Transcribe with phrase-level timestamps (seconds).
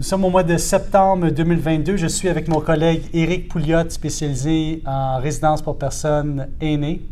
[0.00, 1.98] Nous sommes au mois de septembre 2022.
[1.98, 7.02] Je suis avec mon collègue Éric Pouliot, spécialisé en résidence pour personnes aînées.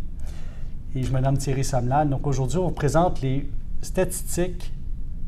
[0.96, 2.08] Et je me nomme Thierry Samlal.
[2.08, 3.46] Donc aujourd'hui, on vous présente les
[3.82, 4.72] statistiques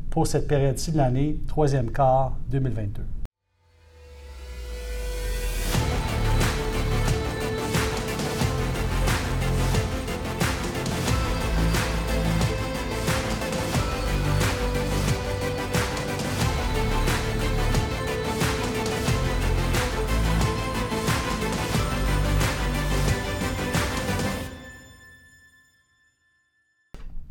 [0.09, 3.03] pour cette période-ci de l'année, troisième quart 2022.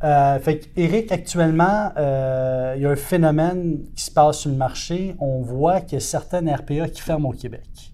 [0.03, 4.57] Euh, fait Eric, actuellement, euh, il y a un phénomène qui se passe sur le
[4.57, 5.15] marché.
[5.19, 7.93] On voit qu'il y a certaines RPA qui ferment au Québec.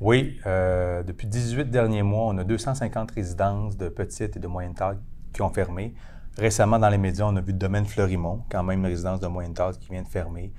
[0.00, 4.74] Oui, euh, depuis 18 derniers mois, on a 250 résidences de petite et de moyenne
[4.74, 4.98] taille
[5.32, 5.94] qui ont fermé.
[6.36, 9.28] Récemment, dans les médias, on a vu le domaine Fleurimont, quand même une résidence de
[9.28, 10.52] moyenne taille qui vient de fermer,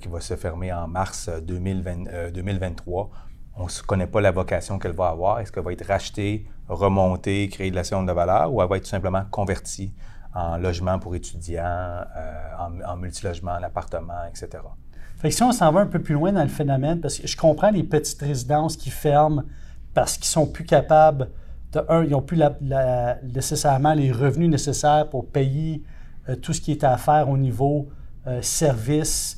[0.00, 3.10] qui va se fermer en mars 2023.
[3.56, 5.40] On ne connaît pas la vocation qu'elle va avoir.
[5.40, 8.84] Est-ce qu'elle va être rachetée, remontée, créer de la de valeur ou elle va être
[8.84, 9.92] tout simplement convertie
[10.38, 14.62] en logement pour étudiants, euh, en, multilogement, en appartement, etc.
[15.16, 17.26] Fait que si on s'en va un peu plus loin dans le phénomène, parce que
[17.26, 19.42] je comprends les petites résidences qui ferment
[19.94, 21.28] parce qu'ils sont plus capables,
[21.72, 22.40] de un, ils n'ont plus
[23.34, 25.82] nécessairement les revenus nécessaires pour payer
[26.28, 27.88] euh, tout ce qui est à faire au niveau
[28.26, 29.34] euh, service,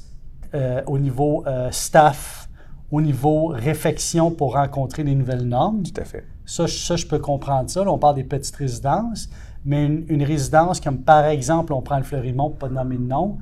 [0.87, 2.49] au niveau staff,
[2.91, 5.85] au niveau réfection pour rencontrer les nouvelles normes.
[5.85, 6.25] Tout à fait.
[6.45, 7.85] Ça, ça je peux comprendre ça.
[7.85, 9.31] Là, on parle des petites résidences
[9.65, 13.39] mais une, résidence comme par exemple, on prend le Fleurimont, pas de nommer de nom,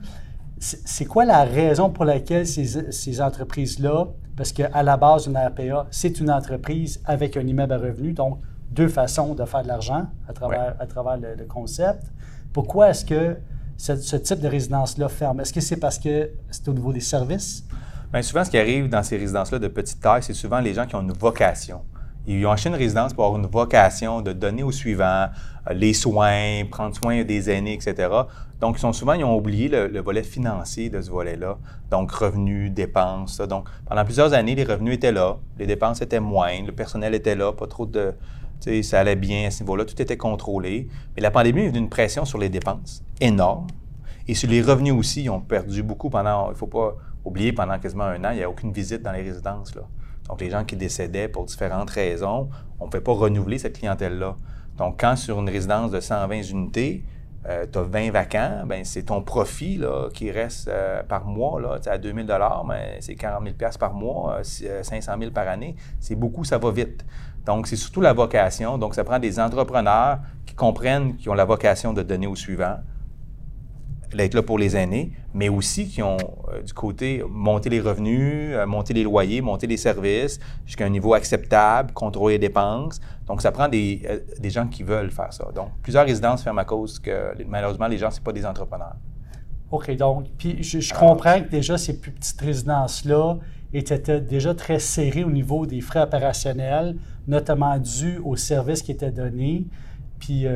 [0.59, 6.19] c'est quoi la raison pour laquelle ces, entreprises-là, parce qu'à la base, une RPA, c'est
[6.19, 8.39] une entreprise avec un immeuble à revenu, donc
[8.71, 12.11] deux façons de faire de l'argent à travers, à travers le, concept.
[12.53, 13.37] Pourquoi est-ce que
[13.77, 15.41] ce, ce, type de résidence-là ferme?
[15.41, 17.65] Est-ce que c'est parce que c'est au niveau des services?
[18.13, 20.87] Bien, souvent, ce qui arrive dans ces résidences-là de petite taille, c'est souvent les gens
[20.87, 21.83] qui ont une vocation.
[22.27, 25.29] Ils ont acheté une résidence pour avoir une vocation de donner aux suivants euh,
[25.73, 28.09] les soins, prendre soin des aînés, etc.
[28.61, 31.59] Donc, ils sont souvent, ils ont oublié le, volet financier de ce volet-là.
[31.91, 33.39] Donc, revenus, dépenses.
[33.41, 37.37] Donc, pendant plusieurs années, les revenus étaient là, les dépenses étaient moindres, le personnel était
[37.37, 38.15] là, pas trop de.
[38.61, 40.89] Tu sais, ça allait bien à ce niveau-là, tout était contrôlé.
[41.15, 43.69] Mais la pandémie est venue une pression sur les dépenses énorme.
[44.27, 47.53] Et sur les revenus aussi, ils ont perdu beaucoup pendant, il ne faut pas oublier,
[47.53, 49.75] pendant quasiment un an, il n'y a aucune visite dans les résidences.
[49.77, 49.83] Là.
[50.29, 52.49] Donc, les gens qui décédaient pour différentes raisons,
[52.81, 54.37] on ne pouvait pas renouveler cette clientèle-là.
[54.79, 57.05] Donc, quand sur une résidence de 120 unités,
[57.73, 61.79] tu as 20 vacants, ben c'est ton profit là, qui reste euh, par mois là,
[61.87, 62.27] à 2000
[62.69, 65.75] mais c'est 40 000 par mois, 500 euh, 000 par année.
[65.99, 67.05] C'est beaucoup, ça va vite.
[67.47, 68.77] Donc, c'est surtout la vocation.
[68.77, 72.77] Donc, ça prend des entrepreneurs qui comprennent qui ont la vocation de donner au suivant,
[74.17, 76.17] d'être là pour les aînés, mais aussi qui ont
[76.53, 80.89] euh, du côté monter les revenus, euh, monter les loyers, monter les services jusqu'à un
[80.89, 83.01] niveau acceptable, contrôler les dépenses.
[83.27, 85.49] Donc, ça prend des, euh, des, gens qui veulent faire ça.
[85.55, 88.97] Donc, plusieurs résidences ferment à cause que malheureusement, les gens, ce pas des entrepreneurs.
[89.71, 93.37] OK, donc, puis je, comprends que déjà ces plus petites résidences-là
[93.75, 99.11] étaient déjà très serrées au niveau des frais opérationnels, notamment dus aux services qui étaient
[99.11, 99.67] donnés.
[100.19, 100.47] Puis,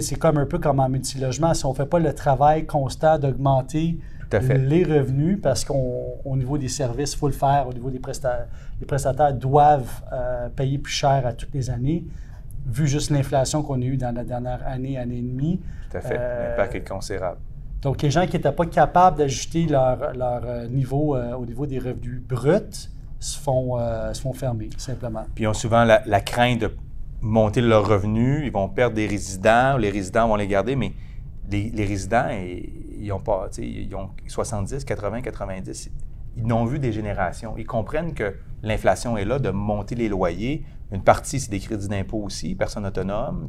[0.00, 1.52] c'est comme un peu comme en multilogement.
[1.54, 3.98] Si on ne fait pas le travail constant d'augmenter
[4.40, 8.46] les revenus, parce qu'au niveau des services, il faut le faire, au niveau des prestataires,
[8.80, 12.04] les prestataires doivent euh, payer plus cher à toutes les années,
[12.66, 15.60] vu juste l'inflation qu'on a eue dans la dernière année, année et demie.
[15.90, 16.16] Tout à fait.
[16.18, 17.38] Euh, L'impact est considérable.
[17.82, 21.78] Donc, les gens qui n'étaient pas capables d'ajuster leur, leur euh, niveau au niveau des
[21.78, 22.88] revenus bruts
[23.20, 23.78] se font,
[24.12, 25.24] se font fermer, simplement.
[25.34, 26.72] Puis ils ont souvent la, la crainte de
[27.22, 30.92] monter leurs revenus, ils vont perdre des résidents, les résidents vont les garder, mais
[31.50, 35.90] les, résidents, ils ont pas, ils ont 70, 80, 90,
[36.36, 37.54] ils n'ont vu des générations.
[37.58, 40.64] Ils comprennent que l'inflation est là, de monter les loyers.
[40.90, 43.48] Une partie, c'est des crédits d'impôt aussi, personnes autonomes,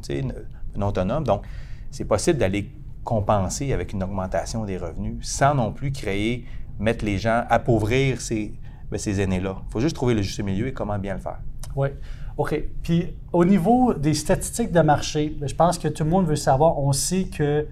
[0.76, 1.24] non autonomes.
[1.24, 1.44] Donc,
[1.90, 2.70] c'est possible d'aller
[3.04, 6.46] compenser avec une augmentation des revenus sans non plus créer,
[6.78, 8.54] mettre les gens, appauvrir ces,
[8.90, 9.56] ben, ces aînés-là.
[9.66, 11.38] Il faut juste trouver le juste milieu et comment bien le faire.
[11.76, 11.88] Oui.
[12.36, 12.62] OK.
[12.82, 16.36] Puis au niveau des statistiques de marché, ben, je pense que tout le monde veut
[16.36, 17.66] savoir, on sait que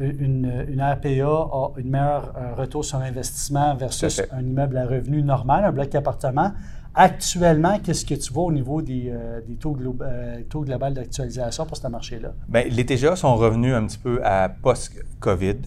[0.00, 5.22] euh, une, une RPA a une meilleure retour sur investissement versus un immeuble à revenu
[5.22, 6.52] normal, un bloc d'appartement.
[6.94, 11.76] Actuellement, qu'est-ce que tu vois au niveau des, euh, taux, euh, taux global d'actualisation pour
[11.76, 12.32] ce marché-là?
[12.48, 15.58] Bien, les TGA sont revenus un petit peu à post-COVID,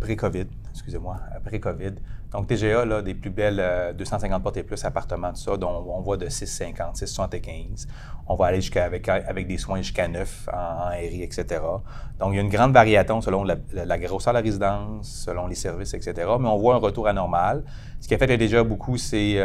[0.00, 0.46] pré-COVID.
[0.72, 1.92] excusez-moi, après COVID.
[2.32, 6.00] Donc, TGA, là, des plus belles 250 portes et plus appartements, tout ça, dont on
[6.00, 7.86] voit de 6,50, 6,75.
[8.26, 11.60] On va aller jusqu'à avec, avec des soins jusqu'à 9 en, RI, etc.
[12.18, 15.54] Donc, il y a une grande variation selon la, grosseur de la résidence, selon les
[15.54, 16.28] services, etc.
[16.38, 17.64] Mais on voit un retour anormal.
[18.00, 19.38] Ce qui a fait déjà beaucoup, c'est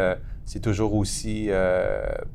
[0.46, 1.50] c'est toujours aussi,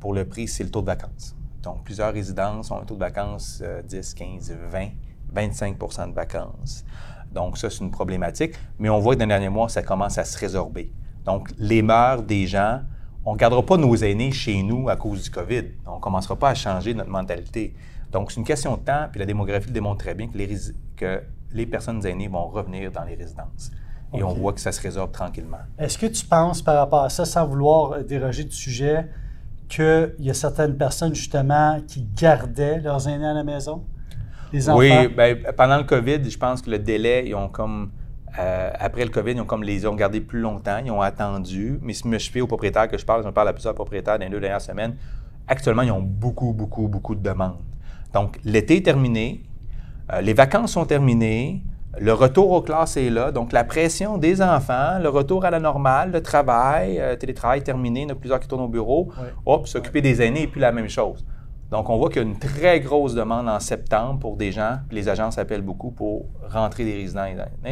[0.01, 1.37] pour le prix, c'est le taux de vacances.
[1.63, 4.89] Donc, plusieurs résidences ont un taux de vacances 10, 15, 20,
[5.35, 6.85] 25% de vacances.
[7.33, 8.55] Donc, ça, c'est une problématique.
[8.79, 10.93] Mais on voit que dans les derniers mois, ça commence à se résorber.
[11.25, 12.81] Donc, les mœurs des gens,
[13.25, 15.65] on ne gardera pas nos aînés chez nous à cause du COVID.
[15.87, 17.75] On ne commencera pas à changer notre mentalité.
[18.11, 20.57] Donc, c'est une question de temps, puis la démographie le démontre très bien que les,
[20.97, 21.23] que
[21.53, 23.71] les personnes aînées vont revenir dans les résidences.
[24.15, 25.59] Et on voit que ça se résorbe tranquillement.
[25.79, 29.07] Est-ce que tu penses, par rapport à ça, sans vouloir déroger du sujet,
[29.69, 33.85] qu'il y a certaines personnes, justement, qui gardaient leurs aînés à la maison?
[34.53, 37.91] Oui, ben, pendant le COVID, je pense que le délai, ils ont comme.
[38.39, 41.79] Euh, après le COVID, ils ont comme les ont gardé plus longtemps, ils ont attendu.
[41.83, 43.75] Mais si je me fie aux propriétaires que je parle, je me parle à plusieurs
[43.75, 44.97] propriétaires dans les deux dernières semaines,
[45.47, 47.59] actuellement, ils ont beaucoup, beaucoup, beaucoup de demandes.
[48.13, 49.43] Donc, l'été est terminé,
[50.13, 51.63] euh, les vacances sont terminées,
[51.99, 53.33] le retour aux classes est là.
[53.33, 58.01] Donc, la pression des enfants, le retour à la normale, le travail, euh, télétravail terminé,
[58.01, 59.11] il y en a plusieurs qui tournent au bureau.
[59.47, 61.25] Hop, s'occuper des aînés et puis la même chose.
[61.71, 64.79] Donc, on voit qu'il y a une très grosse demande en septembre pour des gens,
[64.89, 67.27] puis les agences appellent beaucoup pour rentrer des résidents.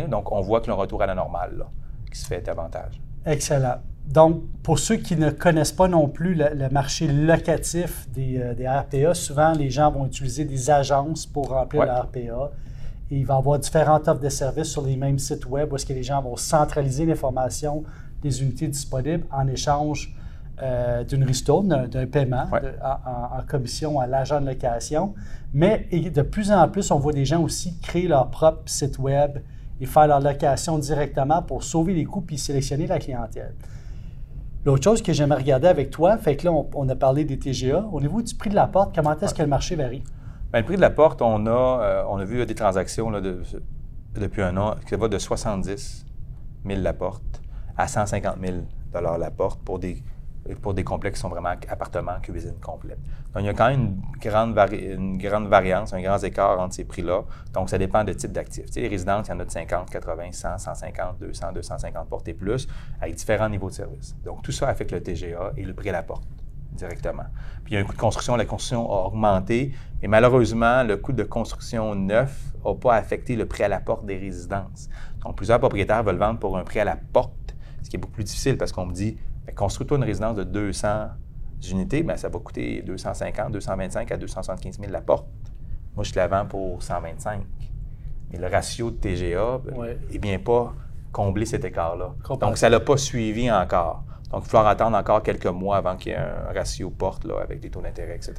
[0.08, 1.64] Donc, on voit que le retour à la normale,
[2.12, 3.00] qui se fait davantage.
[3.24, 3.76] Excellent.
[4.06, 8.68] Donc, pour ceux qui ne connaissent pas non plus le, marché locatif des, euh, des,
[8.68, 11.90] RPA, souvent les gens vont utiliser des agences pour remplir ouais.
[11.90, 12.52] RPA.
[13.10, 15.76] Et il va y avoir différentes offres de services sur les mêmes sites web où
[15.76, 17.82] est-ce que les gens vont centraliser l'information
[18.22, 20.14] des unités disponibles en échange
[20.62, 22.48] euh, d'une ristourne, d'un paiement
[22.82, 25.14] en, commission à l'agent de location.
[25.52, 29.38] Mais de plus en plus, on voit des gens aussi créer leur propre site web
[29.80, 33.54] et faire leur location directement pour sauver les coûts puis sélectionner la clientèle.
[34.64, 37.86] L'autre chose que j'aimerais regarder avec toi, fait que là, on, a parlé des TGA.
[37.92, 40.02] Au niveau du prix de la porte, comment est-ce que le marché varie?
[40.52, 43.20] Bien, le prix de la porte, on a, euh, on a vu des transactions là,
[43.20, 46.06] depuis un an qui va de 70
[46.66, 47.42] 000 la porte
[47.76, 48.56] à 150 000
[48.92, 50.02] la porte pour des
[50.54, 52.98] pour des complexes qui sont vraiment appartements, cuisine complète.
[53.34, 54.00] Donc, il y a quand même
[54.72, 57.22] une grande, variance, un grand écart entre ces prix-là.
[57.52, 58.66] Donc, ça dépend de type d'actifs.
[58.66, 62.08] Tu sais, les résidences, il y en a de 50, 80, 100, 150, 200, 250
[62.08, 62.68] portes et plus,
[63.00, 64.16] avec différents niveaux de service.
[64.24, 66.26] Donc, tout ça affecte le TGA et le prix à la porte
[66.72, 67.24] directement.
[67.64, 68.36] Puis, il y a un coût de construction.
[68.36, 69.72] La construction a augmenté,
[70.02, 74.04] et malheureusement, le coût de construction neuf n'a pas affecté le prix à la porte
[74.04, 74.88] des résidences.
[75.24, 77.32] Donc, plusieurs propriétaires veulent vendre pour un prix à la porte,
[77.82, 79.16] ce qui est beaucoup plus difficile parce qu'on me dit
[79.54, 80.88] Construis-toi une résidence de 200
[81.70, 85.26] unités, bien, ça va coûter 250, 225 à 275 000 la porte.
[85.94, 87.42] Moi, je te la vends pour 125.
[88.30, 89.60] Mais le ratio de TGA
[90.10, 90.74] n'est bien pas
[91.12, 92.14] comblé cet écart-là.
[92.40, 94.04] Donc, ça ne l'a pas suivi encore.
[94.30, 97.24] Donc, il va falloir attendre encore quelques mois avant qu'il y ait un ratio porte
[97.24, 98.34] là, avec des taux d'intérêt, etc.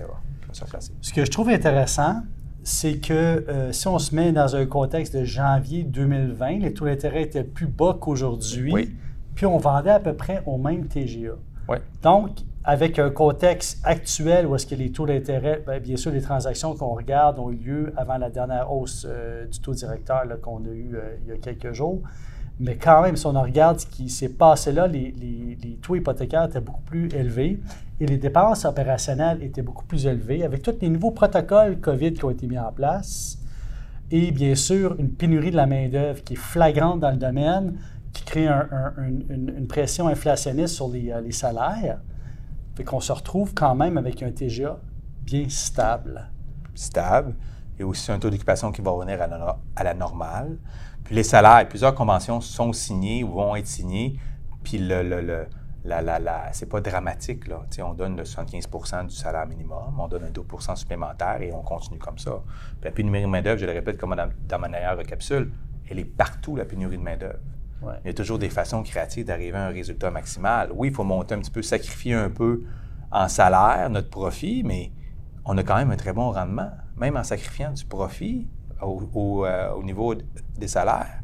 [1.02, 2.22] Ce que je trouve intéressant,
[2.64, 6.86] c'est que euh, si on se met dans un contexte de janvier 2020, les taux
[6.86, 8.74] d'intérêt étaient plus bas qu'aujourd'hui.
[8.74, 8.96] Oui
[9.38, 11.36] puis on vendait à peu près au même TGA.
[12.02, 12.32] Donc,
[12.64, 16.76] avec un contexte actuel où est-ce que les taux d'intérêt, bien, bien, sûr, les transactions
[16.76, 20.70] qu'on regarde ont eu lieu avant la dernière hausse euh, du taux directeur qu'on a
[20.70, 22.02] eu euh, il y a quelques jours.
[22.60, 26.46] Mais quand même, si on regarde ce qui s'est passé là, les, les, taux hypothécaires
[26.46, 27.60] étaient beaucoup plus élevés
[28.00, 32.26] et les dépenses opérationnelles étaient beaucoup plus élevées avec tous les nouveaux protocoles COVID qui
[32.26, 33.38] ont été mis en place
[34.10, 37.78] et bien sûr une pénurie de la main-d'œuvre qui est flagrante dans le domaine
[38.14, 42.00] qui crée une, pression inflationniste sur les, euh, salaires.
[42.76, 44.80] Fait qu'on se retrouve quand même avec un TGA
[45.24, 46.30] bien stable.
[46.76, 47.36] Stable.
[47.80, 50.58] Et aussi un taux d'occupation qui va revenir à la, normale.
[51.04, 54.18] Puis les salaires, plusieurs conventions sont signées ou vont être signées.
[54.64, 55.48] Puis le, le,
[55.88, 57.48] la, la, c'est pas dramatique.
[57.48, 57.62] Là.
[57.84, 62.00] on donne le 75% du salaire minimum, on donne un 2% supplémentaire et on continue
[62.00, 62.42] comme ça.
[62.82, 65.52] Puis la pénurie de main-d'œuvre, je le répète comme dans, dans ma dernière recapitule,
[65.90, 67.40] elle est partout, la pénurie de main-d'œuvre.
[67.82, 70.72] Il y a toujours des façons créatives d'arriver à un résultat maximal.
[70.74, 72.64] Oui, il faut monter un petit peu, sacrifier un peu
[73.12, 74.92] en salaire notre profit, mais
[75.46, 78.48] on a quand même un très bon rendement, même en sacrifiant du profit
[78.82, 80.16] au, euh, niveau
[80.58, 81.22] des salaires.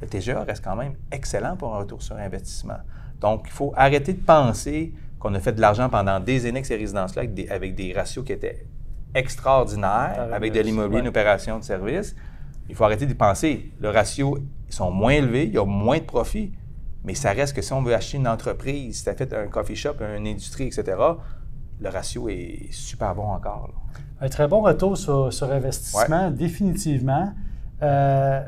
[0.00, 2.78] Le TGA reste quand même excellent pour un retour sur investissement.
[3.20, 6.66] Donc, il faut arrêter de penser qu'on a fait de l'argent pendant des années avec
[6.66, 8.66] ces résidences-là avec des, ratios qui étaient
[9.14, 12.14] extraordinaires, avec de l'immobilier, une opération de service.
[12.68, 13.70] Il faut arrêter de penser.
[13.80, 16.52] Le ratio ils sont moins élevés, il y a moins de profits,
[17.04, 19.46] mais ça reste que si on veut acheter une entreprise, si tu as fait un
[19.46, 20.96] coffee shop, une industrie, etc.,
[21.80, 23.70] le ratio est super bon encore.
[24.20, 27.32] Un très bon retour sur, investissement, définitivement.
[27.82, 28.42] Euh,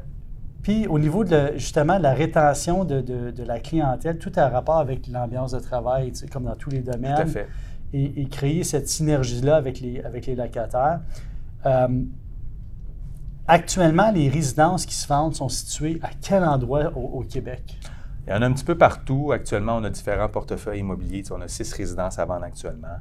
[0.62, 4.78] Puis au niveau de justement de la rétention de, de, la clientèle, tout a rapport
[4.78, 7.14] avec l'ambiance de travail, tu sais, comme dans tous les domaines.
[7.16, 7.48] Tout à fait.
[7.92, 11.00] Et, créer cette synergie-là avec les, avec les locataires.
[11.66, 11.88] Euh,
[13.48, 17.78] actuellement, les résidences qui se vendent sont situées à quel endroit au, Québec?
[18.26, 19.32] Il y en a un petit peu partout.
[19.32, 21.22] Actuellement, on a différents portefeuilles immobiliers.
[21.30, 22.98] on a six résidences à vendre actuellement.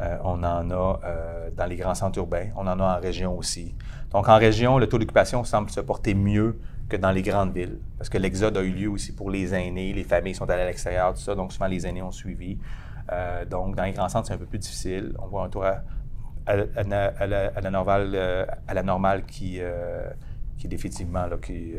[0.00, 2.48] Euh, on en a euh, dans les grands centres urbains.
[2.56, 3.74] On en a en région aussi.
[4.12, 7.78] Donc, en région, le taux d'occupation semble se porter mieux que dans les grandes villes,
[7.98, 10.66] parce que l'exode a eu lieu aussi pour les aînés, les familles sont allées à
[10.66, 12.58] l'extérieur, tout ça, donc souvent les aînés ont suivi.
[13.12, 15.14] Euh, donc, dans les grands centres, c'est un peu plus difficile.
[15.18, 15.64] On voit un tour
[16.46, 18.16] à, la, normale,
[18.68, 19.60] à la normale qui,
[20.58, 21.74] qui est définitivement là, qui,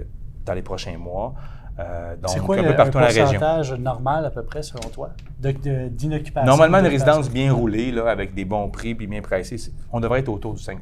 [0.47, 1.35] dans les prochains mois.
[1.79, 3.77] Euh, c'est quoi un le, peu partout la région.
[3.77, 6.45] normal à peu près selon toi d'inoccupation?
[6.45, 9.57] Normalement, une résidence bien roulée, là, avec des bons prix puis bien pricée,
[9.91, 10.79] on devrait être autour du 5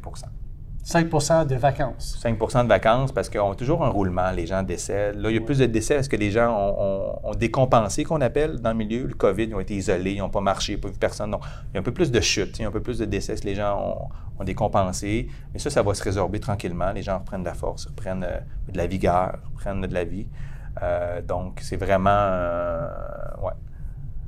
[0.86, 2.20] 5% de vacances.
[2.24, 5.16] 5% de vacances parce qu'on a toujours un roulement, les gens décèdent.
[5.16, 8.60] Là, il y a plus de décès parce que les gens ont, décompensé, qu'on appelle
[8.62, 9.08] dans le milieu.
[9.08, 11.32] Le COVID, ils ont été isolés, ils n'ont pas marché, ils n'ont pas vu personne.
[11.32, 13.00] Donc, il y a un peu plus de chute, il y a un peu plus
[13.00, 15.28] de décès les gens ont, décompensé.
[15.54, 16.92] Mais ça, ça va se résorber tranquillement.
[16.92, 18.40] Les gens reprennent de la force, reprennent euh,
[18.72, 20.28] de la vigueur, reprennent de la vie.
[20.82, 22.10] Euh, donc, c'est vraiment.
[22.10, 22.88] Euh,
[23.42, 23.54] ouais.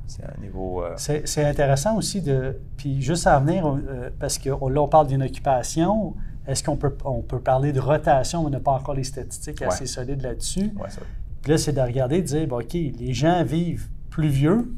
[0.06, 0.82] C'est un niveau.
[0.82, 2.58] Euh, c'est intéressant aussi de.
[2.76, 3.76] Puis, juste à venir,
[4.18, 6.14] parce que là, on parle d'une occupation.
[6.48, 8.44] Est-ce qu'on peut, on peut parler de rotation?
[8.44, 10.72] On n'a pas encore les statistiques assez solides là-dessus?
[10.76, 11.02] Ouais, ça.
[11.42, 14.72] Puis là, c'est de regarder et de dire, OK, les gens vivent plus vieux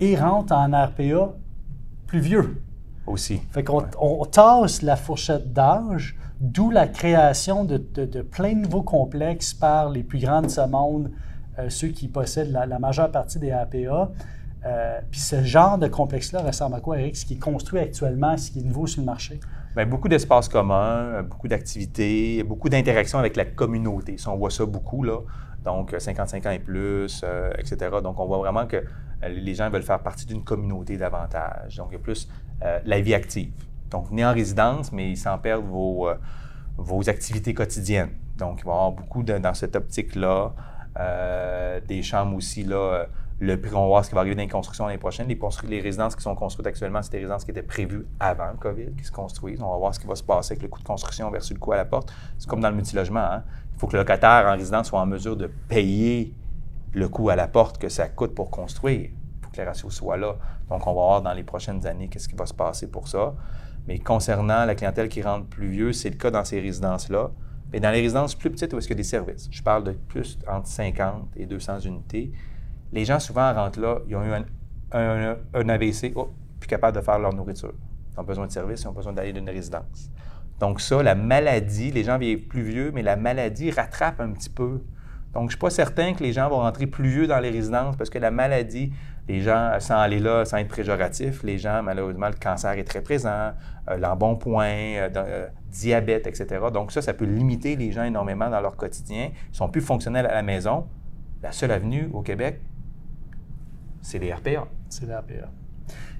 [0.00, 1.34] et rentrent en RPA
[2.06, 2.62] plus vieux.
[3.06, 3.40] Aussi.
[3.50, 7.78] Fait qu'on on tasse la fourchette d'âge D'où la création de,
[8.22, 11.10] plein de nouveaux complexes par les plus grands de ce monde,
[11.58, 14.12] euh, ceux qui possèdent la, majeure partie des APA.
[14.64, 18.36] Euh, puis ce genre de complexe-là ressemble à quoi, Eric, ce qui est construit actuellement,
[18.36, 19.40] ce qui est nouveau sur le marché?
[19.78, 24.16] Bien, beaucoup d'espaces communs, beaucoup d'activités, beaucoup d'interactions avec la communauté.
[24.26, 25.20] on voit ça beaucoup, là.
[25.64, 27.76] Donc, 55 ans et plus, euh, etc.
[28.02, 28.82] Donc, on voit vraiment que
[29.28, 31.76] les gens veulent faire partie d'une communauté davantage.
[31.76, 32.28] Donc, il y a plus
[32.60, 33.52] la vie active.
[33.88, 36.14] Donc, venez en résidence, mais sans perdre vos, euh,
[36.76, 38.10] vos activités quotidiennes.
[38.36, 40.54] Donc, il va y avoir beaucoup dans cette optique-là.
[40.98, 43.06] Euh, des chambres aussi, là, euh,
[43.40, 45.28] le prix, on va voir ce qui va arriver dans les constructions l'année prochaine.
[45.28, 48.96] Les, résidences qui sont construites actuellement, c'est des résidences qui étaient prévues avant le COVID,
[48.96, 49.62] qui se construisent.
[49.62, 51.60] On va voir ce qui va se passer avec le coût de construction versus le
[51.60, 52.12] coût à la porte.
[52.36, 53.20] C'est comme dans le multilogement.
[53.20, 53.44] Hein?
[53.74, 56.34] Il faut que le locataire en résidence soit en mesure de payer
[56.92, 59.10] le coût à la porte que ça coûte pour construire.
[59.10, 60.34] Il faut que les ratios soient là.
[60.68, 63.34] Donc, on va voir dans les prochaines années qu'est-ce qui va se passer pour ça.
[63.86, 67.30] Mais concernant la clientèle qui rentre plus vieux, c'est le cas dans ces résidences-là.
[67.72, 69.84] Mais dans les résidences plus petites où est-ce qu'il y a des services, je parle
[69.84, 72.32] de plus entre 50 et 200 unités,
[72.92, 74.32] les gens souvent rentrent là, ils ont eu
[74.92, 77.74] un, AVC, oh, plus capable de faire leur nourriture.
[78.14, 80.10] Ils ont besoin de services, ils ont besoin d'aller d'une résidence.
[80.60, 84.50] Donc ça, la maladie, les gens vivent plus vieux, mais la maladie rattrape un petit
[84.50, 84.82] peu.
[85.34, 87.50] Donc je ne suis pas certain que les gens vont rentrer plus vieux dans les
[87.50, 88.92] résidences parce que la maladie
[89.28, 93.02] les gens, sans aller là, sans être préjoratif, les gens, malheureusement, le cancer est très
[93.02, 93.52] présent,
[93.90, 96.46] euh, l'embonpoint, euh, euh, diabète, etc.
[96.72, 99.30] Donc ça, ça peut limiter les gens énormément dans leur quotidien.
[99.52, 100.86] Ils sont plus fonctionnels à la maison.
[101.42, 102.62] La seule avenue au Québec,
[104.08, 104.66] c'est les RPA.
[104.88, 105.48] C'est les RPA.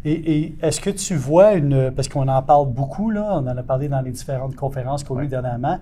[0.05, 3.63] Et, est-ce que tu vois une, parce qu'on en parle beaucoup, là, on en a
[3.63, 5.79] parlé dans les différentes conférences qu'on a eues dernièrement,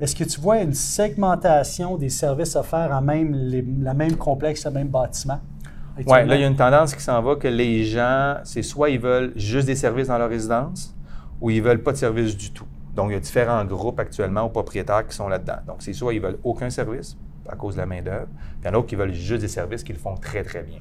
[0.00, 3.34] est-ce que tu vois une segmentation des services offerts en même
[3.82, 5.40] la même complexe, le même bâtiment?
[5.96, 8.90] Oui, là, il y a une tendance qui s'en va que les gens, c'est soit
[8.90, 10.94] ils veulent juste des services dans leur résidence
[11.40, 12.66] ou ils veulent pas de services du tout.
[12.94, 15.58] Donc, il y a différents groupes actuellement aux propriétaires qui sont là-dedans.
[15.66, 17.16] Donc, c'est soit ils veulent aucun service
[17.48, 19.48] à cause de la main-d'œuvre, puis il y en a d'autres qui veulent juste des
[19.48, 20.78] services qu'ils font très, très bien.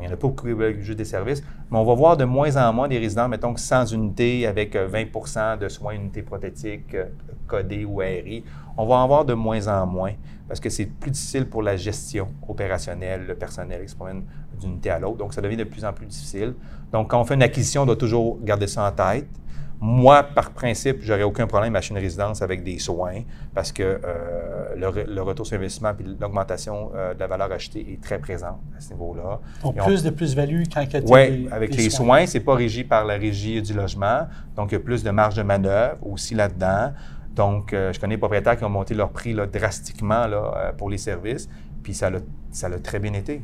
[0.00, 0.46] Il y en a pas beaucoup
[0.80, 3.92] juste des services, mais on va voir de moins en moins des résidents, mettons, sans
[3.92, 7.06] unité, avec 20% euh, de soins unités prothétiques euh,
[7.46, 8.44] codées ou ARI.
[8.76, 10.12] On va en voir de moins en moins
[10.48, 14.22] parce que c'est plus difficile pour la gestion opérationnelle, le personnel qui se promène
[14.60, 15.16] d'une unité à l'autre.
[15.16, 16.54] Donc, ça devient de plus en plus difficile.
[16.92, 19.28] Donc, quand on fait une acquisition, on doit toujours garder ça en tête.
[19.78, 23.20] Moi, par principe, j'aurais aucun problème à acheter une résidence avec des soins
[23.54, 28.02] parce que euh, le, retour sur investissement et l'augmentation euh, de la valeur achetée est
[28.02, 29.38] très présente à ce niveau-là.
[29.62, 32.54] Donc, plus de plus-value quand il y a Oui, avec les soins, soins c'est pas
[32.54, 34.26] régi par la régie du logement.
[34.56, 36.92] Donc, il y a plus de marge de manœuvre aussi là-dedans.
[37.34, 40.88] Donc, euh, je connais des propriétaires qui ont monté leur prix là, drastiquement là, pour
[40.88, 41.50] les services,
[41.82, 43.42] puis ça l'a très bien été.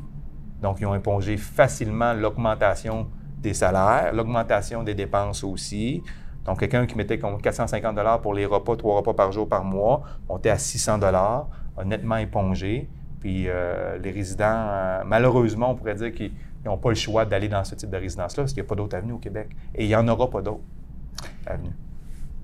[0.62, 3.08] Donc, ils ont épongé facilement l'augmentation
[3.42, 6.02] des salaires, l'augmentation des dépenses aussi.
[6.44, 10.50] Donc, quelqu'un qui mettait 450 pour les repas, trois repas par jour par mois, montait
[10.50, 11.46] à 600 a
[11.84, 12.88] nettement épongé.
[13.20, 16.32] Puis euh, les résidents, euh, malheureusement, on pourrait dire qu'ils
[16.64, 18.74] n'ont pas le choix d'aller dans ce type de résidence-là parce qu'il n'y a pas
[18.74, 19.48] d'autres avenues au Québec.
[19.74, 20.64] Et il n'y en aura pas d'autres
[21.46, 21.70] avenues.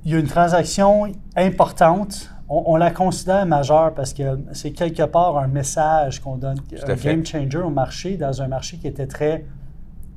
[0.04, 5.36] Il y a une transaction importante on, la considère majeure parce que c'est quelque part
[5.36, 9.44] un message qu'on donne, un game changer au marché, dans un marché qui était très.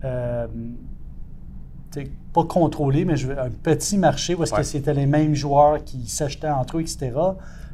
[0.03, 0.47] Euh,
[2.33, 6.49] pas contrôlé, mais un petit marché où est-ce que c'était les mêmes joueurs qui s'achetaient
[6.49, 7.11] entre eux, etc.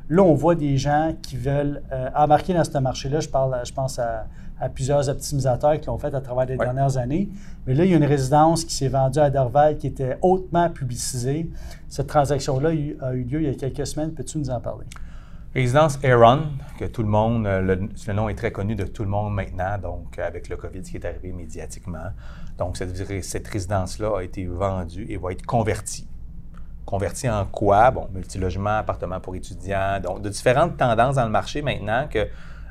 [0.10, 3.20] Là, on voit des gens qui veulent euh, embarquer dans ce marché-là.
[3.20, 4.26] Je parle, je pense à,
[4.74, 7.30] plusieurs optimisateurs qui l'ont fait à travers les dernières années.
[7.68, 10.70] Mais là, il y a une résidence qui s'est vendue à Dorval qui était hautement
[10.70, 11.50] publicisée.
[11.90, 14.14] Cette transaction-là a eu lieu il y a quelques semaines.
[14.14, 14.86] Peux-tu nous en parler?
[15.58, 19.10] Résidence Aaron, que tout le monde, euh, le, nom est très connu de tout le
[19.10, 22.12] monde maintenant, donc avec le COVID qui est arrivé médiatiquement.
[22.60, 26.08] Donc, cette, résidence-là a été vendue et va être convertie.
[26.86, 27.90] Convertie en quoi?
[27.90, 32.28] Bon, multilogement, appartement pour étudiants, donc de différentes tendances dans le marché maintenant que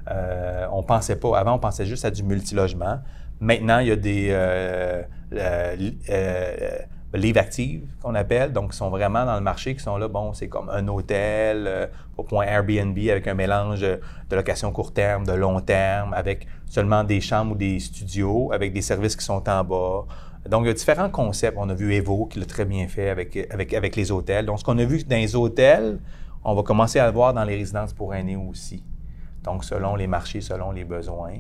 [0.08, 1.40] euh, on pensait pas.
[1.40, 3.00] Avant, on pensait juste à du multilogement.
[3.40, 5.02] Maintenant, il y a des euh,
[5.32, 6.78] euh,
[7.16, 10.32] livres actives qu'on appelle, donc qui sont vraiment dans le marché, qui sont là, bon,
[10.32, 15.32] c'est comme un hôtel au point Airbnb avec un mélange de location court terme, de
[15.32, 19.64] long terme, avec seulement des chambres ou des studios, avec des services qui sont en
[19.64, 20.04] bas.
[20.48, 21.56] Donc, il y a différents concepts.
[21.58, 24.46] On a vu Evo qui l'a très bien fait avec, avec, avec les hôtels.
[24.46, 25.98] Donc, ce qu'on a vu dans les hôtels,
[26.44, 28.84] on va commencer à le voir dans les résidences pour aînés aussi.
[29.42, 31.38] Donc, selon les marchés, selon les besoins.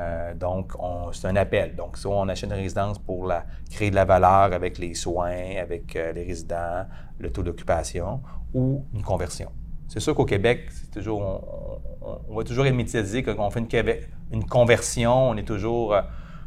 [0.00, 0.72] Euh, donc,
[1.12, 1.76] c'est un appel.
[1.76, 3.30] Donc, soit on achète une résidence pour
[3.70, 6.86] créer de la valeur avec les soins, avec euh, les résidents,
[7.18, 8.20] le taux d'occupation,
[8.54, 9.50] ou une conversion.
[9.88, 10.68] C'est sûr qu'au Québec,
[11.06, 13.68] on, va toujours être médiatisé quand on fait une,
[14.32, 16.00] une conversion, on est toujours euh,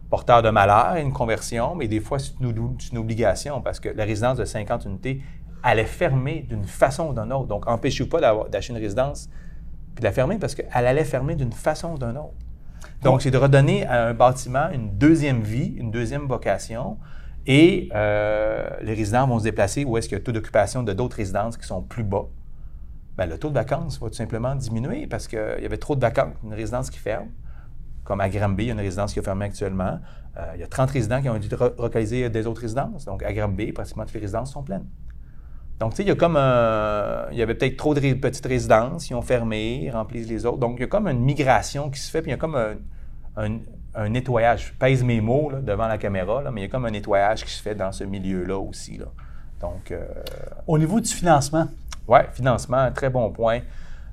[0.09, 4.37] porteur de malheur, une conversion, mais des fois, c'est une, obligation parce que la résidence
[4.37, 5.21] de 50 unités
[5.61, 7.47] allait fermer d'une façon ou d'une autre.
[7.47, 8.19] Donc, empêchez-vous pas
[8.49, 9.29] d'acheter une résidence
[9.93, 12.33] puis de la fermer parce qu'elle allait fermer d'une façon ou d'une autre.
[13.01, 16.97] Donc, c'est de redonner à un bâtiment une deuxième vie, une deuxième vocation.
[17.45, 20.93] Et euh, les résidents vont se déplacer où est-ce qu'il y a taux d'occupation de
[20.93, 22.25] d'autres résidences qui sont plus bas.
[23.17, 26.01] Bien, le taux de vacances va tout simplement diminuer parce qu'il y avait trop de
[26.01, 26.33] vacances.
[26.43, 27.27] Une résidence qui ferme,
[28.03, 29.99] comme à Granby, il y a une résidence qui est fermée actuellement.
[30.37, 33.05] Euh, il y a 30 résidents qui ont dû relocaliser des autres résidences.
[33.05, 34.85] Donc, à Granby, pratiquement toutes les résidences sont pleines.
[35.79, 36.37] Donc, tu sais, il y a comme
[37.31, 40.59] Il y avait peut-être trop de petites résidences, ils ont fermé, ils remplissent les autres.
[40.59, 42.57] Donc, il y a comme une migration qui se fait, puis il y a comme
[43.35, 44.67] un, nettoyage.
[44.67, 47.43] Je pèse mes mots devant la caméra, là, mais il y a comme un nettoyage
[47.43, 48.97] qui se fait dans ce milieu-là aussi.
[48.97, 49.05] Là.
[49.61, 49.91] Donc.
[49.91, 50.05] Euh,
[50.67, 51.67] Au niveau du financement?
[52.07, 53.61] Oui, financement, très bon point.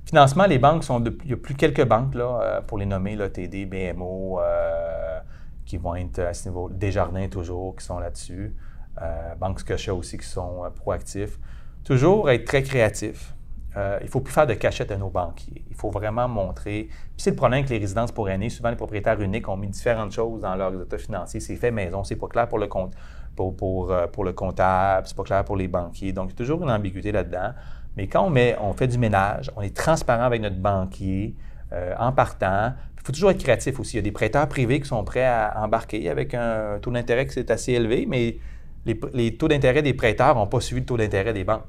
[0.05, 2.87] Financement, les banques sont de, il y a plus quelques banques là, euh, pour les
[2.87, 5.21] nommer, là, TD, BMO, euh,
[5.67, 6.69] qui vont être à ce niveau.
[6.69, 8.55] Desjardins toujours, qui sont là-dessus.
[9.01, 11.39] Euh, Banque aussi, qui sont proactifs.
[11.85, 13.35] Toujours être très créatif.
[13.77, 15.65] il ne faut plus faire de cachette à nos banquiers.
[15.71, 16.89] Il faut vraiment montrer.
[16.91, 18.51] Puis c'est le problème avec les résidences pour aînés.
[18.51, 21.41] Souvent, les propriétaires uniques ont mis différentes choses dans leurs états financiers.
[21.41, 22.95] C'est fait maison, c'est pas clair pour le compte,
[23.37, 26.13] pour, pour, pour le comptable, c'est pas clair pour les banquiers.
[26.13, 27.53] Donc, il y a toujours une ambiguïté là-dedans.
[27.97, 31.35] Mais quand on, met, on fait du ménage, on est transparent avec notre banquier
[31.73, 32.73] euh, en partant.
[32.97, 33.95] Il faut toujours être créatif aussi.
[33.95, 37.27] Il y a des prêteurs privés qui sont prêts à embarquer avec un taux d'intérêt
[37.27, 38.37] qui est assez élevé, mais
[38.85, 41.65] les, taux d'intérêt des prêteurs n'ont pas suivi le taux d'intérêt des banques.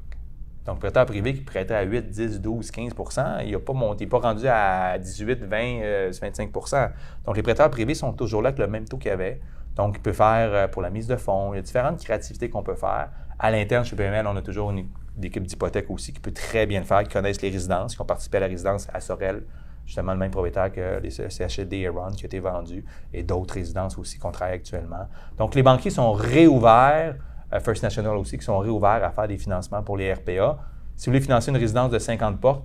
[0.66, 4.06] Donc, le prêteur privé qui prêtait à 8, 10, 12, 15% il n'a pas monté,
[4.06, 6.92] pas rendu à 18, 20, 25%
[7.26, 9.42] Donc, les prêteurs privés sont toujours là avec le même taux qu'il y avait.
[9.76, 11.54] Donc, il peut faire euh, pour la mise de fonds.
[11.54, 13.10] Il y a différentes créativités qu'on peut faire.
[13.40, 14.86] À l'interne, chez PML, on a toujours une
[15.18, 18.06] d'équipe d'hypothèque aussi qui peut très bien le faire, qui connaissent les résidences, qui ont
[18.06, 19.44] participé à la résidence à Sorel,
[19.86, 23.98] justement le même propriétaire que les CHD Aaron qui a été vendu, et d'autres résidences
[23.98, 25.08] aussi qu'on travaille actuellement.
[25.38, 27.16] Donc, les banquiers sont réouverts,
[27.54, 30.60] euh, First National aussi, qui sont réouverts à faire des financements pour les RPA.
[30.96, 32.64] Si vous voulez financer une résidence de 50 portes,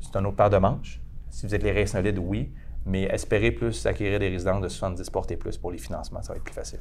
[0.00, 1.00] c'est un autre paire de manches.
[1.28, 2.52] Si vous êtes les solides, oui,
[2.86, 6.32] mais espérez plus acquérir des résidences de 70 portes et plus pour les financements, ça
[6.32, 6.80] va être plus facile.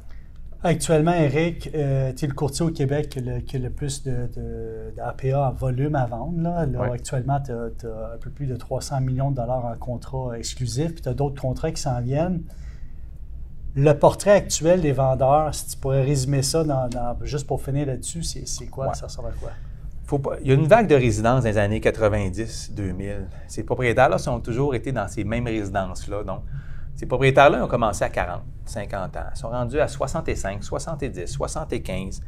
[0.62, 3.20] Actuellement, Eric, euh, tu es le courtier au Québec qui
[3.56, 6.42] a le, plus d'APA en volume à vendre.
[6.42, 6.68] Là.
[6.92, 11.02] Actuellement, tu as, un peu plus de 300 millions de dollars en contrat exclusif, puis
[11.02, 12.42] tu as d'autres contrats qui s'en viennent.
[13.76, 16.66] Le portrait actuel des vendeurs, si tu pourrais résumer ça
[17.22, 18.94] juste pour finir là-dessus, c'est quoi?
[18.94, 19.52] Ça ressemble à quoi?
[20.08, 23.28] Faut pas, il y a une vague de résidences dans les années 90-2000.
[23.48, 26.24] Ces propriétaires-là ont toujours été dans ces mêmes résidences-là.
[26.24, 26.42] Donc,
[27.00, 29.20] ces propriétaires-là ont commencé à 40, 50 ans.
[29.34, 32.22] Sont rendus à 65, 70, 75.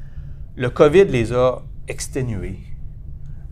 [0.56, 1.58] Le COVID les a
[1.90, 2.58] exténués.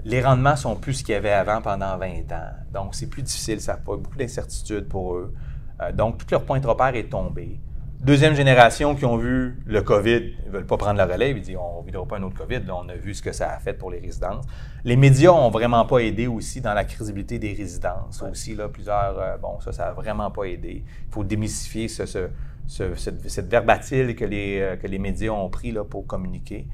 [0.05, 2.51] Les rendements sont plus ce qu'il y avait avant pendant 20 ans.
[2.73, 5.34] Donc, c'est plus difficile, ça a beaucoup d'incertitudes pour eux.
[5.82, 7.60] Euh, donc, tout leur point de repère est tombé.
[8.01, 11.43] Deuxième génération qui ont vu le COVID, ils ne veulent pas prendre la relève, ils
[11.43, 12.62] disent on ne vivra pas un autre COVID.
[12.71, 14.45] on a vu ce que ça a fait pour les résidences.
[14.85, 18.21] Les médias n'ont vraiment pas aidé aussi dans la crédibilité des résidences.
[18.21, 20.85] Aussi, là, plusieurs, euh, bon, ça, ça n'a vraiment pas aidé.
[20.85, 22.29] Il faut démystifier ce,
[22.65, 26.67] cette, verbatile que les, euh, que les médias ont pris là, pour communiquer,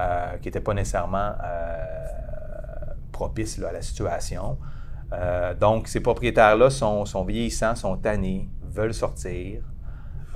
[0.00, 1.32] euh, qui n'était pas nécessairement
[3.12, 4.56] propice à la situation.
[5.60, 9.60] Donc, ces propriétaires-là sont, vieillissants, sont tannés, veulent sortir.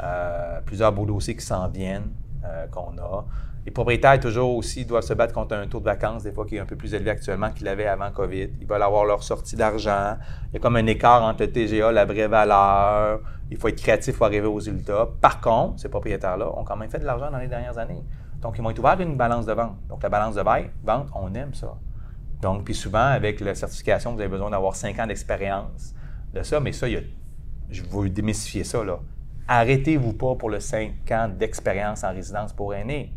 [0.02, 2.10] Euh, plusieurs beaux dossiers qui s'en viennent,
[2.70, 3.24] qu'on a.
[3.64, 6.56] Les propriétaires, toujours aussi, doivent se battre contre un taux de vacances, des fois, qui
[6.56, 8.50] est un peu plus élevé actuellement qu'il avait avant COVID.
[8.60, 10.18] Ils veulent avoir leur sortie d'argent.
[10.50, 13.20] Il y a comme un écart entre le TGA, la vraie valeur.
[13.50, 15.08] Il faut être créatif pour arriver aux résultats.
[15.18, 18.04] Par contre, ces propriétaires-là ont quand même fait de l'argent dans les dernières années.
[18.42, 19.78] Donc, ils vont être ouverts une balance de vente.
[19.88, 21.74] Donc, la balance de vente, on aime ça.
[22.42, 25.94] Donc, puis souvent, avec la certification, vous avez besoin d'avoir cinq ans d'expérience
[26.34, 26.60] de ça.
[26.60, 26.86] Mais ça,
[27.70, 28.84] je veux démystifier ça.
[28.84, 28.98] Là.
[29.46, 33.12] Arrêtez-vous pas pour le cinq ans d'expérience en résidence pour aînés.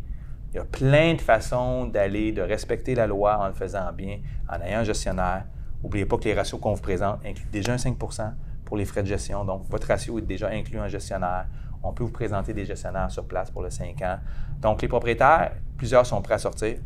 [0.52, 4.18] Il y a plein de façons d'aller, de respecter la loi en le faisant bien,
[4.48, 5.44] en ayant un gestionnaire.
[5.82, 8.32] N'oubliez pas que les ratios qu'on vous présente incluent déjà un 5%
[8.64, 9.44] pour les frais de gestion.
[9.44, 11.46] Donc, votre ratio est déjà inclus en gestionnaire.
[11.82, 14.18] On peut vous présenter des gestionnaires sur place pour le 5 ans.
[14.60, 16.76] Donc, les propriétaires, plusieurs sont prêts à sortir,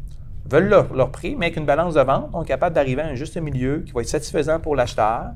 [0.48, 3.36] veulent leur, prix, mais avec une balance de vente, sont capables d'arriver à un juste
[3.38, 5.32] milieu qui va être satisfaisant pour l'acheteur.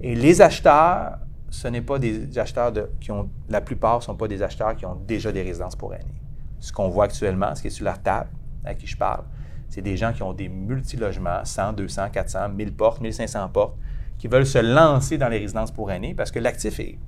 [0.00, 1.18] Et les acheteurs,
[1.50, 4.86] ce n'est pas des acheteurs qui ont, la plupart ne sont pas des acheteurs qui
[4.86, 6.20] ont déjà des résidences pour aînés
[6.60, 8.28] ce qu'on voit actuellement, ce qui est sur la table,
[8.64, 9.24] à qui je parle,
[9.68, 13.76] c'est des gens qui ont des multilogements, 100, 200, 400, 1000 portes, 1500 portes,
[14.18, 16.98] qui veulent se lancer dans les résidences pour aînés parce que l'actif est,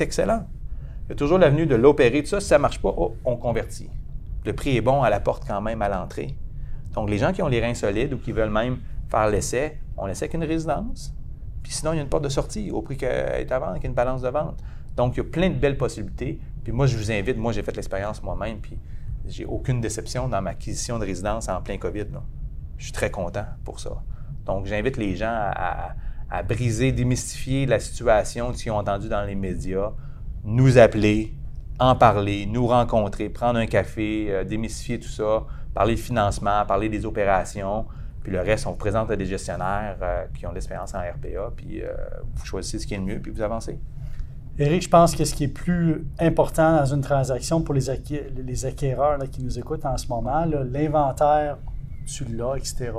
[0.00, 0.46] excellent.
[1.06, 2.40] Il y a toujours l'avenue de l'opérer, tout ça.
[2.40, 3.88] Si ça ne marche pas, oh, on convertit.
[4.44, 6.36] Le prix est bon à la porte quand même à l'entrée.
[6.92, 10.06] Donc, les gens qui ont les reins solides ou qui veulent même faire l'essai, on
[10.06, 11.14] l'essaie qu'une résidence.
[11.62, 13.72] Puis sinon, il y a une porte de sortie au prix qu'elle est à vendre,
[13.72, 14.58] avec une balance de vente.
[14.96, 16.38] Donc, il y a plein de belles possibilités.
[16.62, 18.78] Puis moi, je vous invite, moi, j'ai fait l'expérience moi-même, puis
[19.26, 22.06] j'ai aucune déception dans ma acquisition de résidence en plein COVID.
[22.76, 24.02] Je suis très content pour ça.
[24.46, 25.94] Donc, j'invite les gens à,
[26.42, 29.92] briser, démystifier la situation qu'ils ont entendue dans les médias,
[30.44, 31.34] nous appeler,
[31.78, 35.44] en parler, nous rencontrer, prendre un café, euh, démystifier tout ça,
[35.74, 37.86] parler de financement, parler des opérations.
[38.30, 41.00] Puis le reste, on vous présente à des gestionnaires euh, qui ont de l'expérience en
[41.00, 41.88] RPA, puis euh,
[42.36, 43.80] vous choisissez ce qui est le mieux, puis vous avancez.
[44.56, 47.86] Éric, je pense que ce qui est plus important dans une transaction pour les,
[48.46, 51.58] les acquéreurs qui nous écoutent en ce moment, l'inventaire,
[52.06, 52.92] tu l'as, etc.,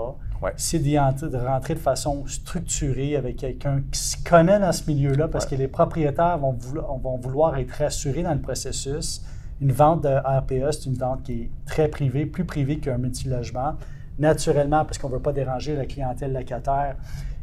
[0.57, 5.45] c'est de rentrer de façon structurée avec quelqu'un qui se connaît dans ce milieu-là parce
[5.45, 9.23] que les propriétaires vont vouloir, vont vouloir être rassurés dans le processus.
[9.61, 13.77] Une vente de RPA, c'est une vente qui est très privée, plus privée qu'un multilogement.
[14.19, 16.95] Naturellement, parce qu'on ne veut pas déranger la clientèle locataire,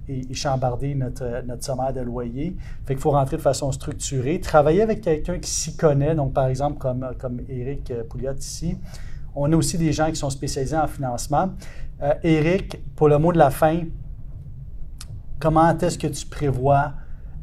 [0.09, 2.57] et, chambarder notre, notre sommaire de loyer.
[2.87, 6.47] Fait qu'il faut rentrer de façon structurée, travailler avec quelqu'un qui s'y connaît, donc par
[6.47, 8.77] exemple comme, comme Éric Pouliot ici.
[9.35, 11.51] On a aussi des gens qui sont spécialisés en financement.
[12.03, 13.83] Euh, Éric, pour le mot de la fin,
[15.39, 16.93] comment est-ce que tu prévois,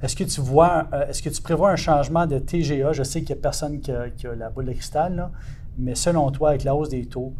[0.01, 2.93] est-ce que tu vois, euh, est-ce que tu prévois un changement de TGA?
[2.93, 5.29] Je sais qu'il n'y a personne qui a, la boule de cristal,
[5.77, 7.33] mais selon toi, avec la hausse des taux,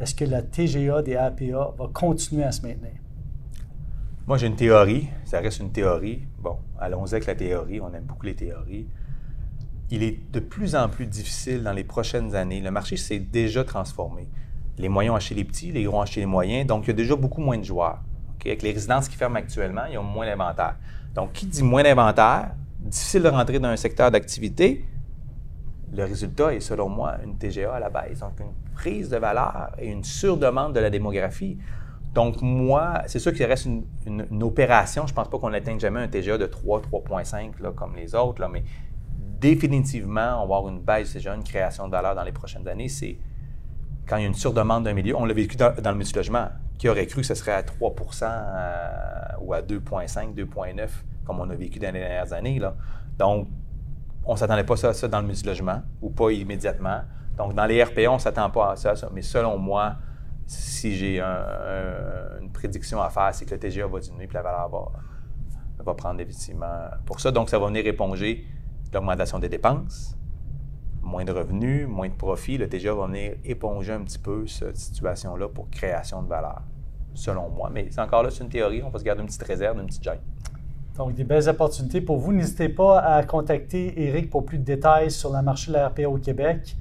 [0.00, 2.92] est-ce que la TGA des APA va continuer à se maintenir?
[4.26, 6.22] Moi, j'ai une théorie, ça reste une théorie.
[6.38, 8.86] Bon, allons-y avec la théorie, on aime beaucoup les théories.
[9.90, 12.60] Il est de plus en plus difficile dans les prochaines années.
[12.60, 14.28] Le marché s'est déjà transformé.
[14.78, 16.90] Les moyens ont acheté les petits, les gros ont acheté les moyens, donc il y
[16.90, 17.98] a déjà beaucoup moins de joueurs.
[18.42, 20.76] Avec les résidences qui ferment actuellement, il y a moins d'inventaire.
[21.14, 24.86] Donc, qui dit moins d'inventaire, difficile de rentrer dans un secteur d'activité,
[25.92, 28.20] le résultat est, selon moi, une TGA à la baisse.
[28.20, 31.58] Donc, une prise de valeur et une surdemande de la démographie.
[32.14, 35.06] Donc, moi, c'est sûr qu'il reste une, opération.
[35.06, 38.40] Je ne pense pas qu'on atteigne jamais un TGA de 3, 3,5 comme les autres,
[38.40, 38.62] là, mais
[39.40, 42.88] définitivement, on va avoir une baisse déjà, une création de valeur dans les prochaines années.
[42.88, 43.18] C'est
[44.06, 45.16] quand il y a une surdemande d'un milieu.
[45.16, 46.48] On l'a vécu dans, le multilogement.
[46.78, 48.88] Qui aurait cru que ce serait à 3% euh,
[49.42, 50.88] ou à 2,5, 2,9
[51.24, 52.58] comme on a vécu dans les dernières années.
[52.58, 52.74] Là.
[53.18, 53.48] Donc,
[54.24, 57.02] on ne s'attendait pas à ça, dans le multilogement ou pas immédiatement.
[57.36, 59.96] Donc, dans les RPA, on ne s'attend pas à ça, Mais selon moi,
[60.46, 64.68] si j'ai une prédiction à faire, c'est que le TGA va diminuer et la valeur
[65.84, 67.30] va, prendre définitivement pour ça.
[67.30, 68.44] Donc, ça va venir éponger
[68.92, 70.16] l'augmentation des dépenses,
[71.02, 72.58] moins de revenus, moins de profits.
[72.58, 76.62] Le TGA va venir éponger un petit peu cette situation-là pour création de valeur,
[77.14, 77.70] selon moi.
[77.72, 78.82] Mais c'est encore là, c'est une théorie.
[78.82, 80.20] On va se garder une petite réserve, une petite gêne.
[80.96, 82.32] Donc, des belles opportunités pour vous.
[82.32, 86.08] N'hésitez pas à contacter Eric pour plus de détails sur le marché de la RPA
[86.08, 86.76] au Québec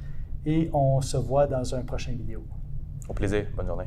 [0.45, 2.43] et on se voit dans un prochain vidéo.
[3.07, 3.45] Au plaisir.
[3.55, 3.85] Bonne journée.